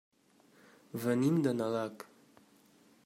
[1.03, 2.07] Venim de Nalec.